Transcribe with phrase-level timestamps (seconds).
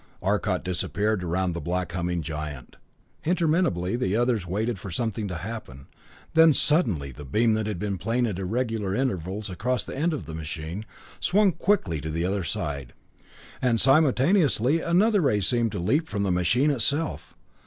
[0.23, 2.75] Arcot disappeared around the black humming giant.
[3.23, 5.85] Interminably the others waited for something to happen;
[6.33, 10.25] then suddenly the beam that had been playing at irregular intervals across the end of
[10.25, 10.85] the machine,
[11.19, 12.93] swung quickly to the other side;
[13.61, 17.35] and simultaneously another ray seemed to leap from the machine itself.